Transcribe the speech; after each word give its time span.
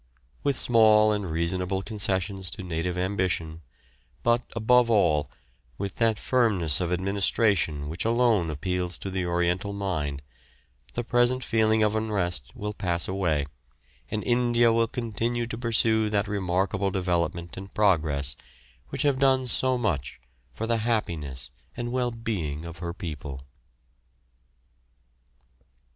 With 0.41 0.57
small 0.57 1.11
and 1.11 1.29
reasonable 1.29 1.83
concessions 1.83 2.49
to 2.57 2.63
native 2.63 2.97
ambition, 2.97 3.61
but, 4.23 4.43
above 4.55 4.89
all, 4.89 5.29
with 5.77 5.97
that 5.97 6.17
firmness 6.17 6.81
of 6.81 6.91
administration 6.91 7.87
which 7.87 8.03
alone 8.03 8.49
appeals 8.49 8.97
to 8.97 9.11
the 9.11 9.27
Oriental 9.27 9.73
mind, 9.73 10.23
the 10.95 11.03
present 11.03 11.43
feeling 11.43 11.83
of 11.83 11.93
unrest 11.93 12.51
will 12.55 12.73
pass 12.73 13.07
away, 13.07 13.45
and 14.09 14.23
India 14.23 14.73
will 14.73 14.87
continue 14.87 15.45
to 15.45 15.55
pursue 15.55 16.09
that 16.09 16.27
remarkable 16.27 16.89
development 16.89 17.55
and 17.55 17.71
progress 17.75 18.35
which 18.89 19.03
have 19.03 19.19
done 19.19 19.45
so 19.45 19.77
much 19.77 20.19
for 20.51 20.65
the 20.65 20.77
happiness 20.77 21.51
and 21.77 21.91
well 21.91 22.09
being 22.09 22.65
of 22.65 22.79
her 22.79 22.91
people. 22.95 23.45